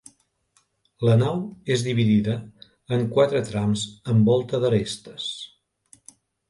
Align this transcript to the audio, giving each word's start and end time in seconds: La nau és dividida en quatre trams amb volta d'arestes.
La 1.07 1.17
nau 1.23 1.43
és 1.75 1.83
dividida 1.89 2.39
en 2.99 3.07
quatre 3.19 3.43
trams 3.53 3.87
amb 4.15 4.35
volta 4.35 4.65
d'arestes. 4.67 5.33